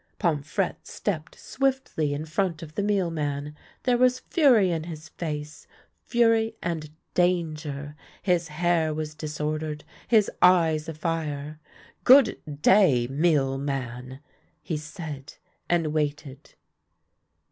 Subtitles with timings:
[0.17, 3.53] Pomfrette stepped swiftly in front of the mealman.
[3.83, 5.67] There was fury in his face—
[6.07, 11.59] fury and danger; his hair was disordered, his eyes afire."
[12.03, 14.21] Good day, mealman,"
[14.63, 15.35] he said,
[15.69, 16.55] and waited.